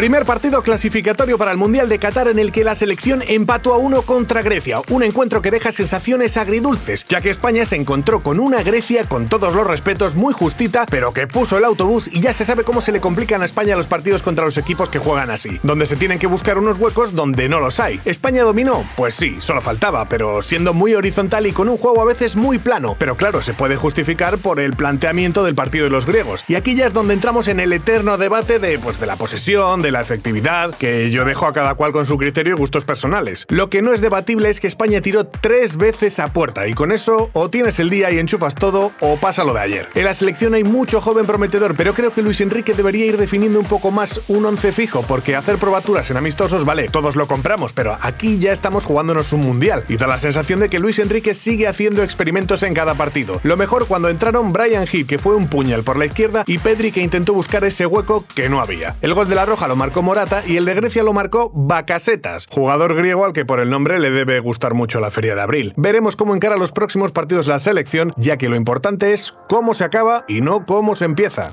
Primer 0.00 0.24
partido 0.24 0.62
clasificatorio 0.62 1.36
para 1.36 1.52
el 1.52 1.58
Mundial 1.58 1.90
de 1.90 1.98
Qatar 1.98 2.28
en 2.28 2.38
el 2.38 2.52
que 2.52 2.64
la 2.64 2.74
selección 2.74 3.22
empató 3.28 3.74
a 3.74 3.76
uno 3.76 4.00
contra 4.00 4.40
Grecia, 4.40 4.80
un 4.88 5.02
encuentro 5.02 5.42
que 5.42 5.50
deja 5.50 5.72
sensaciones 5.72 6.38
agridulces, 6.38 7.04
ya 7.04 7.20
que 7.20 7.28
España 7.28 7.66
se 7.66 7.76
encontró 7.76 8.22
con 8.22 8.40
una 8.40 8.62
Grecia 8.62 9.04
con 9.04 9.28
todos 9.28 9.54
los 9.54 9.66
respetos 9.66 10.14
muy 10.14 10.32
justita, 10.32 10.86
pero 10.90 11.12
que 11.12 11.26
puso 11.26 11.58
el 11.58 11.66
autobús 11.66 12.08
y 12.10 12.22
ya 12.22 12.32
se 12.32 12.46
sabe 12.46 12.64
cómo 12.64 12.80
se 12.80 12.92
le 12.92 13.00
complican 13.02 13.42
a 13.42 13.44
España 13.44 13.76
los 13.76 13.88
partidos 13.88 14.22
contra 14.22 14.46
los 14.46 14.56
equipos 14.56 14.88
que 14.88 14.98
juegan 14.98 15.30
así, 15.30 15.60
donde 15.62 15.84
se 15.84 15.96
tienen 15.96 16.18
que 16.18 16.26
buscar 16.26 16.56
unos 16.56 16.78
huecos 16.78 17.14
donde 17.14 17.50
no 17.50 17.60
los 17.60 17.78
hay. 17.78 18.00
¿España 18.06 18.42
dominó? 18.42 18.88
Pues 18.96 19.12
sí, 19.12 19.36
solo 19.40 19.60
faltaba, 19.60 20.08
pero 20.08 20.40
siendo 20.40 20.72
muy 20.72 20.94
horizontal 20.94 21.46
y 21.46 21.52
con 21.52 21.68
un 21.68 21.76
juego 21.76 22.00
a 22.00 22.06
veces 22.06 22.36
muy 22.36 22.58
plano, 22.58 22.96
pero 22.98 23.18
claro, 23.18 23.42
se 23.42 23.52
puede 23.52 23.76
justificar 23.76 24.38
por 24.38 24.60
el 24.60 24.72
planteamiento 24.72 25.44
del 25.44 25.54
partido 25.54 25.84
de 25.84 25.90
los 25.90 26.06
griegos. 26.06 26.42
Y 26.48 26.54
aquí 26.54 26.74
ya 26.74 26.86
es 26.86 26.94
donde 26.94 27.12
entramos 27.12 27.48
en 27.48 27.60
el 27.60 27.74
eterno 27.74 28.16
debate 28.16 28.58
de, 28.58 28.78
pues, 28.78 28.98
de 28.98 29.04
la 29.04 29.16
posesión, 29.16 29.82
de 29.82 29.89
la 29.90 30.00
efectividad, 30.00 30.74
que 30.74 31.10
yo 31.10 31.24
dejo 31.24 31.46
a 31.46 31.52
cada 31.52 31.74
cual 31.74 31.92
con 31.92 32.06
su 32.06 32.16
criterio 32.18 32.54
y 32.54 32.58
gustos 32.58 32.84
personales. 32.84 33.46
Lo 33.48 33.70
que 33.70 33.82
no 33.82 33.92
es 33.92 34.00
debatible 34.00 34.48
es 34.48 34.60
que 34.60 34.66
España 34.66 35.00
tiró 35.00 35.26
tres 35.26 35.76
veces 35.76 36.18
a 36.18 36.32
puerta 36.32 36.68
y 36.68 36.74
con 36.74 36.92
eso 36.92 37.30
o 37.32 37.50
tienes 37.50 37.80
el 37.80 37.90
día 37.90 38.10
y 38.10 38.18
enchufas 38.18 38.54
todo 38.54 38.92
o 39.00 39.16
pasa 39.16 39.44
lo 39.44 39.54
de 39.54 39.60
ayer. 39.60 39.88
En 39.94 40.04
la 40.04 40.14
selección 40.14 40.54
hay 40.54 40.64
mucho 40.64 41.00
joven 41.00 41.26
prometedor, 41.26 41.74
pero 41.76 41.94
creo 41.94 42.12
que 42.12 42.22
Luis 42.22 42.40
Enrique 42.40 42.74
debería 42.74 43.06
ir 43.06 43.16
definiendo 43.16 43.58
un 43.58 43.66
poco 43.66 43.90
más 43.90 44.20
un 44.28 44.44
once 44.44 44.72
fijo, 44.72 45.02
porque 45.02 45.36
hacer 45.36 45.58
probaturas 45.58 46.10
en 46.10 46.16
amistosos, 46.16 46.64
vale, 46.64 46.88
todos 46.88 47.16
lo 47.16 47.26
compramos, 47.26 47.72
pero 47.72 47.98
aquí 48.00 48.38
ya 48.38 48.52
estamos 48.52 48.84
jugándonos 48.84 49.32
un 49.32 49.40
mundial 49.40 49.84
y 49.88 49.96
da 49.96 50.06
la 50.06 50.18
sensación 50.18 50.60
de 50.60 50.68
que 50.68 50.78
Luis 50.78 50.98
Enrique 50.98 51.34
sigue 51.34 51.68
haciendo 51.68 52.02
experimentos 52.02 52.62
en 52.62 52.74
cada 52.74 52.94
partido. 52.94 53.40
Lo 53.42 53.56
mejor 53.56 53.86
cuando 53.86 54.08
entraron 54.08 54.52
Brian 54.52 54.86
Hill, 54.90 55.06
que 55.06 55.18
fue 55.18 55.34
un 55.34 55.48
puñal 55.48 55.82
por 55.82 55.98
la 55.98 56.06
izquierda, 56.06 56.44
y 56.46 56.58
Pedri, 56.58 56.92
que 56.92 57.02
intentó 57.02 57.32
buscar 57.32 57.64
ese 57.64 57.86
hueco 57.86 58.24
que 58.34 58.48
no 58.48 58.60
había. 58.60 58.96
El 59.02 59.14
gol 59.14 59.28
de 59.28 59.34
la 59.34 59.46
Roja 59.46 59.68
lo 59.68 59.76
marcó 59.80 60.02
Morata 60.02 60.42
y 60.46 60.58
el 60.58 60.66
de 60.66 60.74
Grecia 60.74 61.02
lo 61.02 61.14
marcó 61.14 61.50
Bacasetas, 61.54 62.46
jugador 62.50 62.94
griego 62.94 63.24
al 63.24 63.32
que 63.32 63.46
por 63.46 63.60
el 63.60 63.70
nombre 63.70 63.98
le 63.98 64.10
debe 64.10 64.38
gustar 64.38 64.74
mucho 64.74 65.00
la 65.00 65.10
Feria 65.10 65.34
de 65.34 65.40
Abril. 65.40 65.72
Veremos 65.78 66.16
cómo 66.16 66.34
encara 66.34 66.58
los 66.58 66.70
próximos 66.70 67.12
partidos 67.12 67.46
la 67.46 67.58
selección, 67.58 68.12
ya 68.18 68.36
que 68.36 68.50
lo 68.50 68.56
importante 68.56 69.14
es 69.14 69.32
cómo 69.48 69.72
se 69.72 69.84
acaba 69.84 70.26
y 70.28 70.42
no 70.42 70.66
cómo 70.66 70.94
se 70.94 71.06
empieza. 71.06 71.50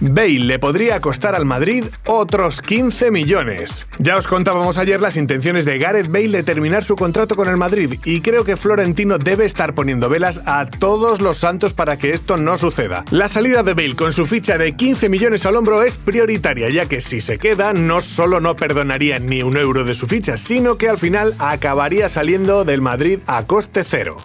Bale 0.00 0.40
le 0.40 0.58
podría 0.58 1.00
costar 1.00 1.34
al 1.34 1.44
Madrid 1.44 1.84
otros 2.04 2.60
15 2.60 3.10
millones. 3.10 3.86
Ya 3.98 4.16
os 4.16 4.26
contábamos 4.26 4.76
ayer 4.78 5.00
las 5.00 5.16
intenciones 5.16 5.64
de 5.64 5.78
Gareth 5.78 6.08
Bale 6.10 6.28
de 6.28 6.42
terminar 6.42 6.84
su 6.84 6.96
contrato 6.96 7.34
con 7.34 7.48
el 7.48 7.56
Madrid 7.56 7.98
y 8.04 8.20
creo 8.20 8.44
que 8.44 8.56
Florentino 8.56 9.18
debe 9.18 9.44
estar 9.46 9.74
poniendo 9.74 10.08
velas 10.08 10.42
a 10.44 10.66
todos 10.66 11.20
los 11.20 11.38
santos 11.38 11.72
para 11.72 11.96
que 11.96 12.10
esto 12.12 12.36
no 12.36 12.58
suceda. 12.58 13.04
La 13.10 13.28
salida 13.28 13.62
de 13.62 13.74
Bale 13.74 13.96
con 13.96 14.12
su 14.12 14.26
ficha 14.26 14.58
de 14.58 14.76
15 14.76 15.08
millones 15.08 15.46
al 15.46 15.56
hombro 15.56 15.82
es 15.82 15.96
prioritaria, 15.96 16.68
ya 16.68 16.86
que 16.86 17.00
si 17.00 17.20
se 17.20 17.38
queda 17.38 17.72
no 17.72 18.00
solo 18.00 18.40
no 18.40 18.56
perdonaría 18.56 19.18
ni 19.18 19.42
un 19.42 19.56
euro 19.56 19.84
de 19.84 19.94
su 19.94 20.06
ficha, 20.06 20.36
sino 20.36 20.76
que 20.76 20.88
al 20.88 20.98
final 20.98 21.34
acabaría 21.38 22.08
saliendo 22.08 22.64
del 22.64 22.82
Madrid 22.82 23.20
a 23.26 23.46
coste 23.46 23.82
cero. 23.84 24.18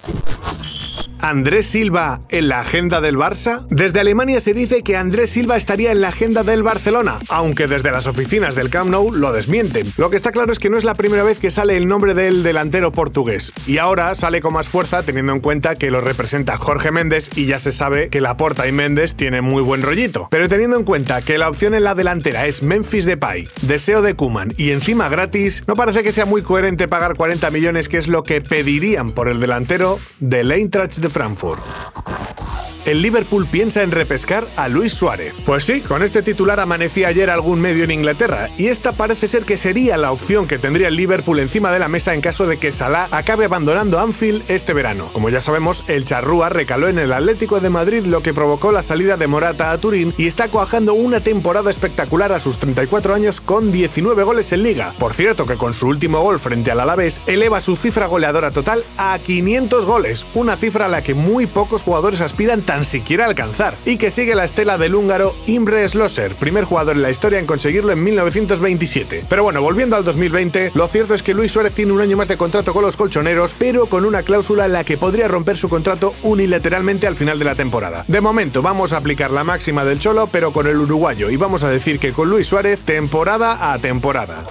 ¿Andrés 1.22 1.68
Silva 1.68 2.22
en 2.30 2.48
la 2.48 2.62
agenda 2.62 3.00
del 3.00 3.16
Barça? 3.16 3.68
Desde 3.70 4.00
Alemania 4.00 4.40
se 4.40 4.56
dice 4.56 4.82
que 4.82 4.98
Andrés 4.98 5.30
Silva 5.30 5.56
estaría 5.56 5.92
en 5.92 6.02
la 6.02 6.08
agenda 6.08 6.42
del 6.42 6.64
Barcelona, 6.64 7.20
aunque 7.30 7.68
desde 7.68 7.92
las 7.92 8.08
oficinas 8.08 8.56
del 8.56 8.72
Camp 8.72 8.90
Nou 8.90 9.14
lo 9.14 9.32
desmienten. 9.32 9.86
Lo 9.98 10.10
que 10.10 10.18
está 10.18 10.32
claro 10.32 10.52
es 10.52 10.58
que 10.58 10.72
no 10.72 10.78
es 10.78 10.84
la 10.84 10.96
primera 10.96 11.24
vez 11.24 11.38
que 11.38 11.52
sale 11.52 11.78
el 11.78 11.88
nombre 11.88 12.16
del 12.16 12.42
delantero 12.42 12.92
portugués, 12.92 13.54
y 13.68 13.78
ahora 13.78 14.16
sale 14.16 14.42
con 14.42 14.54
más 14.54 14.68
fuerza 14.68 15.04
teniendo 15.04 15.32
en 15.32 15.42
cuenta 15.42 15.76
que 15.76 15.92
lo 15.92 16.02
representa 16.02 16.58
Jorge 16.58 16.92
Méndez 16.92 17.30
y 17.36 17.46
ya 17.46 17.60
se 17.60 17.72
sabe 17.72 18.10
que 18.10 18.20
Laporta 18.20 18.68
y 18.68 18.72
Méndez 18.72 19.14
tienen 19.14 19.44
muy 19.44 19.62
buen 19.62 19.84
rollito. 19.84 20.28
Pero 20.32 20.50
teniendo 20.50 20.76
en 20.76 20.84
cuenta 20.84 21.22
que 21.22 21.38
la 21.38 21.50
opción 21.50 21.76
en 21.76 21.84
la 21.84 21.94
delantera 21.94 22.48
es 22.48 22.64
Memphis 22.64 23.06
Depay, 23.06 23.48
deseo 23.62 24.02
de 24.02 24.16
Kuman 24.16 24.54
y 24.58 24.72
encima 24.72 25.08
gratis, 25.08 25.64
no 25.68 25.76
parece 25.76 26.02
que 26.02 26.12
sea 26.12 26.26
muy 26.26 26.42
coherente 26.42 26.88
pagar 26.88 27.16
40 27.16 27.52
millones 27.52 27.90
que 27.90 27.98
es 27.98 28.08
lo 28.08 28.24
que 28.24 28.42
pedirían 28.42 29.12
por 29.12 29.28
el 29.28 29.40
delantero 29.40 30.00
del 30.20 30.52
Eintracht 30.52 30.98
de 30.98 31.11
Frankfurt. 31.12 32.21
El 32.86 33.04
Liverpool 33.04 33.46
piensa 33.46 33.84
en 33.84 33.92
repescar 33.92 34.48
a 34.56 34.68
Luis 34.68 34.94
Suárez. 34.94 35.36
Pues 35.46 35.64
sí, 35.64 35.82
con 35.82 36.02
este 36.02 36.24
titular 36.24 36.60
amanecía 36.60 37.10
ayer 37.10 37.30
algún 37.30 37.62
medio 37.62 37.84
en 37.84 37.92
Inglaterra, 37.92 38.50
y 38.58 38.68
esta 38.68 38.94
parece 38.94 39.28
ser 39.28 39.46
que 39.46 39.58
sería 39.58 39.98
la 39.98 40.12
opción 40.12 40.48
que 40.48 40.58
tendría 40.58 40.88
el 40.88 40.96
Liverpool 40.96 41.40
encima 41.40 41.72
de 41.72 41.78
la 41.78 41.88
mesa 41.88 42.16
en 42.16 42.22
caso 42.22 42.48
de 42.48 42.58
que 42.58 42.72
Salah 42.72 43.08
acabe 43.12 43.46
abandonando 43.46 44.00
Anfield 44.00 44.50
este 44.50 44.74
verano. 44.74 45.10
Como 45.14 45.30
ya 45.30 45.40
sabemos, 45.40 45.84
el 45.88 46.06
charrúa 46.06 46.50
recaló 46.50 46.88
en 46.88 46.98
el 46.98 47.14
Atlético 47.14 47.60
de 47.60 47.70
Madrid 47.70 48.04
lo 48.06 48.24
que 48.24 48.34
provocó 48.34 48.72
la 48.72 48.82
salida 48.82 49.16
de 49.16 49.28
Morata 49.28 49.72
a 49.72 49.78
Turín 49.78 50.14
y 50.18 50.26
está 50.26 50.48
cuajando 50.48 50.96
una 50.96 51.20
temporada 51.20 51.70
espectacular 51.70 52.32
a 52.32 52.40
sus 52.40 52.58
34 52.58 53.14
años 53.14 53.42
con 53.42 53.72
19 53.72 54.24
goles 54.24 54.52
en 54.54 54.64
liga. 54.64 54.94
Por 54.98 55.14
cierto 55.14 55.46
que 55.46 55.56
con 55.56 55.76
su 55.76 55.88
último 55.88 56.22
gol 56.22 56.40
frente 56.40 56.72
al 56.72 56.80
Alavés 56.80 57.22
eleva 57.28 57.62
su 57.62 57.76
cifra 57.76 58.08
goleadora 58.08 58.50
total 58.50 58.84
a 58.98 59.20
500 59.20 59.86
goles, 59.86 60.26
una 60.34 60.56
cifra 60.56 60.86
a 60.86 60.90
la 60.90 61.04
que 61.04 61.14
muy 61.14 61.46
pocos 61.46 61.84
jugadores 61.84 62.22
aspiran 62.22 62.64
tan 62.72 62.86
siquiera 62.86 63.26
alcanzar, 63.26 63.76
y 63.84 63.98
que 63.98 64.10
sigue 64.10 64.34
la 64.34 64.46
estela 64.46 64.78
del 64.78 64.96
húngaro 64.96 65.36
Imre 65.46 65.86
Slosser, 65.90 66.36
primer 66.36 66.64
jugador 66.64 66.96
en 66.96 67.02
la 67.02 67.10
historia 67.10 67.38
en 67.38 67.46
conseguirlo 67.46 67.92
en 67.92 68.02
1927. 68.02 69.26
Pero 69.28 69.44
bueno, 69.44 69.62
volviendo 69.62 69.98
al 69.98 70.06
2020, 70.06 70.72
lo 70.74 70.88
cierto 70.88 71.14
es 71.14 71.22
que 71.22 71.34
Luis 71.34 71.52
Suárez 71.52 71.74
tiene 71.74 71.92
un 71.92 72.00
año 72.00 72.16
más 72.16 72.30
de 72.30 72.38
contrato 72.38 72.72
con 72.72 72.86
los 72.86 72.96
colchoneros, 72.96 73.54
pero 73.60 73.88
con 73.88 74.06
una 74.06 74.24
cláusula 74.24 74.68
en 74.68 74.72
la 74.72 74.86
que 74.86 74.98
podría 74.98 75.28
romper 75.28 75.58
su 75.58 75.68
contrato 75.68 76.16
unilateralmente 76.24 77.08
al 77.08 77.18
final 77.18 77.40
de 77.40 77.44
la 77.46 77.56
temporada. 77.56 78.06
De 78.08 78.22
momento 78.22 78.62
vamos 78.62 78.94
a 78.94 78.98
aplicar 79.00 79.32
la 79.32 79.44
máxima 79.44 79.84
del 79.84 80.00
Cholo, 80.00 80.28
pero 80.28 80.54
con 80.54 80.66
el 80.66 80.78
uruguayo, 80.78 81.30
y 81.30 81.36
vamos 81.36 81.66
a 81.66 81.70
decir 81.70 82.00
que 82.00 82.14
con 82.14 82.30
Luis 82.30 82.48
Suárez, 82.48 82.84
temporada 82.84 83.74
a 83.74 83.80
temporada. 83.80 84.46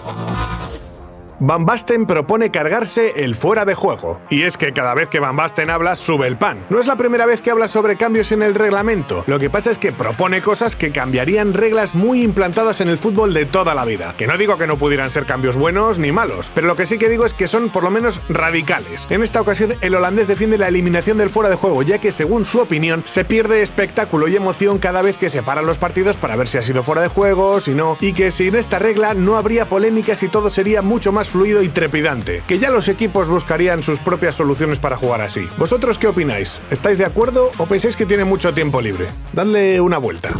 Van 1.43 1.65
Basten 1.65 2.05
propone 2.05 2.51
cargarse 2.51 3.25
el 3.25 3.35
fuera 3.35 3.65
de 3.65 3.73
juego. 3.73 4.21
Y 4.29 4.43
es 4.43 4.59
que 4.59 4.75
cada 4.75 4.93
vez 4.93 5.09
que 5.09 5.21
Van 5.21 5.37
Basten 5.37 5.71
habla, 5.71 5.97
sube 5.97 6.27
el 6.27 6.37
pan. 6.37 6.59
No 6.69 6.79
es 6.79 6.87
la 6.87 6.97
primera 6.97 7.25
vez 7.25 7.41
que 7.41 7.51
habla 7.51 7.67
sobre 7.67 7.97
cambios 7.97 8.31
en 8.31 8.43
el 8.43 8.55
reglamento. 8.55 9.25
Lo 9.27 9.39
que 9.39 9.49
pasa 9.49 9.71
es 9.71 9.79
que 9.79 9.91
propone 9.91 10.43
cosas 10.43 10.77
que 10.77 10.93
cambiarían 10.93 11.55
reglas 11.55 11.95
muy 11.95 12.23
implantadas 12.25 12.83
en 12.83 12.91
el 12.91 12.99
fútbol 12.99 13.33
de 13.33 13.47
toda 13.47 13.75
la 13.75 13.87
vida. 13.87 14.15
Que 14.19 14.27
no 14.27 14.37
digo 14.37 14.59
que 14.59 14.67
no 14.67 14.77
pudieran 14.77 15.11
ser 15.11 15.25
cambios 15.25 15.57
buenos 15.57 15.99
ni 15.99 16.13
malos, 16.13 16.53
pero 16.55 16.67
lo 16.67 16.77
que 16.77 16.85
sí 16.85 16.99
que 16.99 17.09
digo 17.09 17.25
es 17.25 17.33
que 17.33 17.47
son 17.47 17.71
por 17.71 17.85
lo 17.85 17.91
menos 17.91 18.21
radicales. 18.29 19.07
En 19.09 19.23
esta 19.23 19.41
ocasión, 19.41 19.73
el 19.81 19.95
holandés 19.95 20.29
defiende 20.29 20.59
la 20.59 20.69
eliminación 20.69 21.17
del 21.17 21.31
fuera 21.31 21.49
de 21.49 21.57
juego, 21.57 21.83
ya 21.83 21.97
que 21.97 22.13
según 22.13 22.45
su 22.45 22.61
opinión, 22.61 23.03
se 23.07 23.25
pierde 23.25 23.63
espectáculo 23.63 24.29
y 24.29 24.37
emoción 24.37 24.79
cada 24.79 25.01
vez 25.01 25.17
que 25.17 25.31
se 25.31 25.43
paran 25.43 25.65
los 25.65 25.79
partidos 25.79 26.19
para 26.19 26.37
ver 26.37 26.49
si 26.49 26.59
ha 26.59 26.63
sido 26.63 26.83
fuera 26.83 27.01
de 27.01 27.09
juego, 27.09 27.61
si 27.61 27.73
no, 27.73 27.97
y 27.99 28.13
que 28.13 28.31
sin 28.31 28.57
esta 28.57 28.79
regla 28.79 29.15
no 29.15 29.39
habría 29.39 29.65
polémicas 29.65 30.23
y 30.23 30.29
todo 30.29 30.51
sería 30.51 30.83
mucho 30.83 31.13
más 31.13 31.30
fluido 31.31 31.63
y 31.63 31.69
trepidante, 31.69 32.43
que 32.47 32.59
ya 32.59 32.71
los 32.71 32.89
equipos 32.89 33.29
buscarían 33.29 33.83
sus 33.83 33.99
propias 33.99 34.35
soluciones 34.35 34.79
para 34.79 34.97
jugar 34.97 35.23
así. 35.23 35.49
¿Vosotros 35.57 35.99
qué 35.99 36.09
opináis? 36.09 36.61
¿Estáis 36.71 36.99
de 36.99 37.07
acuerdo 37.07 37.51
o 37.57 37.67
pensáis 37.67 37.97
que 37.97 38.07
tiene 38.07 38.25
mucho 38.25 38.53
tiempo 38.53 38.81
libre? 38.81 39.07
Dadle 39.33 39.81
una 39.81 39.99
vuelta. 39.99 40.31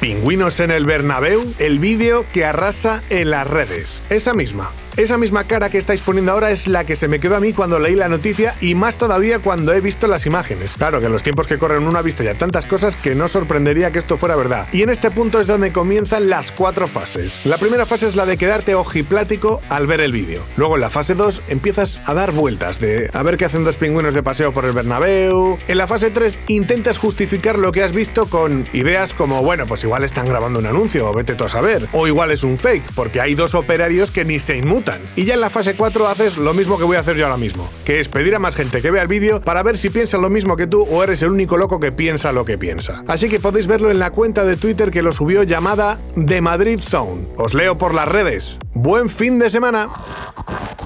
Pingüinos 0.00 0.60
en 0.60 0.70
el 0.72 0.84
Bernabéu, 0.84 1.44
el 1.58 1.78
vídeo 1.78 2.24
que 2.32 2.44
arrasa 2.44 3.02
en 3.08 3.30
las 3.30 3.46
redes. 3.46 4.02
Esa 4.10 4.34
misma. 4.34 4.70
Esa 4.94 5.16
misma 5.16 5.44
cara 5.44 5.70
que 5.70 5.78
estáis 5.78 6.02
poniendo 6.02 6.32
ahora 6.32 6.50
es 6.50 6.68
la 6.68 6.84
que 6.84 6.96
se 6.96 7.08
me 7.08 7.18
quedó 7.18 7.36
a 7.36 7.40
mí 7.40 7.54
cuando 7.54 7.78
leí 7.78 7.94
la 7.94 8.10
noticia 8.10 8.54
y 8.60 8.74
más 8.74 8.98
todavía 8.98 9.38
cuando 9.38 9.72
he 9.72 9.80
visto 9.80 10.06
las 10.06 10.26
imágenes. 10.26 10.72
Claro 10.76 11.00
que 11.00 11.06
en 11.06 11.12
los 11.12 11.22
tiempos 11.22 11.46
que 11.46 11.56
corren 11.56 11.84
uno 11.84 11.98
ha 11.98 12.02
visto 12.02 12.22
ya 12.22 12.34
tantas 12.34 12.66
cosas 12.66 12.94
que 12.94 13.14
no 13.14 13.26
sorprendería 13.26 13.90
que 13.90 13.98
esto 13.98 14.18
fuera 14.18 14.36
verdad. 14.36 14.66
Y 14.70 14.82
en 14.82 14.90
este 14.90 15.10
punto 15.10 15.40
es 15.40 15.46
donde 15.46 15.72
comienzan 15.72 16.28
las 16.28 16.52
cuatro 16.52 16.88
fases. 16.88 17.40
La 17.44 17.56
primera 17.56 17.86
fase 17.86 18.06
es 18.06 18.16
la 18.16 18.26
de 18.26 18.36
quedarte 18.36 18.74
ojiplático 18.74 19.62
al 19.70 19.86
ver 19.86 20.02
el 20.02 20.12
vídeo. 20.12 20.42
Luego 20.58 20.74
en 20.74 20.82
la 20.82 20.90
fase 20.90 21.14
2 21.14 21.40
empiezas 21.48 22.02
a 22.04 22.12
dar 22.12 22.32
vueltas 22.32 22.78
de 22.78 23.08
a 23.14 23.22
ver 23.22 23.38
qué 23.38 23.46
hacen 23.46 23.64
dos 23.64 23.76
pingüinos 23.76 24.12
de 24.12 24.22
paseo 24.22 24.52
por 24.52 24.66
el 24.66 24.72
Bernabéu. 24.72 25.56
En 25.68 25.78
la 25.78 25.86
fase 25.86 26.10
3 26.10 26.38
intentas 26.48 26.98
justificar 26.98 27.58
lo 27.58 27.72
que 27.72 27.82
has 27.82 27.94
visto 27.94 28.26
con 28.26 28.66
ideas 28.74 29.14
como, 29.14 29.42
bueno, 29.42 29.64
pues 29.64 29.84
igual 29.84 30.04
están 30.04 30.26
grabando 30.26 30.58
un 30.58 30.66
anuncio, 30.66 31.08
o 31.08 31.14
vete 31.14 31.34
tú 31.34 31.44
a 31.44 31.48
saber. 31.48 31.88
O 31.92 32.06
igual 32.06 32.30
es 32.30 32.44
un 32.44 32.58
fake, 32.58 32.92
porque 32.94 33.22
hay 33.22 33.34
dos 33.34 33.54
operarios 33.54 34.10
que 34.10 34.26
ni 34.26 34.38
se 34.38 34.58
inmutan 34.58 34.81
Y 35.16 35.24
ya 35.24 35.34
en 35.34 35.40
la 35.40 35.50
fase 35.50 35.74
4 35.74 36.08
haces 36.08 36.38
lo 36.38 36.54
mismo 36.54 36.78
que 36.78 36.84
voy 36.84 36.96
a 36.96 37.00
hacer 37.00 37.16
yo 37.16 37.24
ahora 37.24 37.36
mismo, 37.36 37.68
que 37.84 38.00
es 38.00 38.08
pedir 38.08 38.34
a 38.34 38.38
más 38.38 38.54
gente 38.54 38.82
que 38.82 38.90
vea 38.90 39.02
el 39.02 39.08
vídeo 39.08 39.40
para 39.40 39.62
ver 39.62 39.78
si 39.78 39.90
piensan 39.90 40.22
lo 40.22 40.30
mismo 40.30 40.56
que 40.56 40.66
tú 40.66 40.82
o 40.82 41.02
eres 41.02 41.22
el 41.22 41.30
único 41.30 41.56
loco 41.56 41.80
que 41.80 41.92
piensa 41.92 42.32
lo 42.32 42.44
que 42.44 42.58
piensa. 42.58 43.04
Así 43.08 43.28
que 43.28 43.40
podéis 43.40 43.66
verlo 43.66 43.90
en 43.90 43.98
la 43.98 44.10
cuenta 44.10 44.44
de 44.44 44.56
Twitter 44.56 44.90
que 44.90 45.02
lo 45.02 45.12
subió 45.12 45.42
llamada 45.42 45.98
The 46.26 46.40
Madrid 46.40 46.80
Zone. 46.80 47.26
Os 47.36 47.54
leo 47.54 47.76
por 47.76 47.94
las 47.94 48.08
redes. 48.08 48.58
Buen 48.74 49.08
fin 49.08 49.38
de 49.38 49.50
semana. 49.50 49.88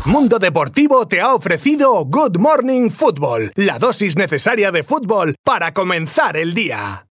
Mundo 0.04 0.38
Deportivo 0.38 1.08
te 1.08 1.20
ha 1.20 1.34
ofrecido 1.34 2.04
Good 2.04 2.38
Morning 2.38 2.90
Football, 2.90 3.50
la 3.56 3.78
dosis 3.78 4.16
necesaria 4.16 4.70
de 4.70 4.84
fútbol 4.84 5.34
para 5.42 5.72
comenzar 5.72 6.36
el 6.36 6.54
día. 6.54 7.02